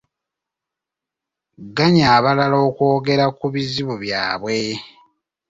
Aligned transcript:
Ganya 1.75 2.05
abalala 2.17 2.57
okwogera 2.67 3.25
ku 3.37 3.45
bizibu 3.53 3.93
byabwe. 4.03 4.57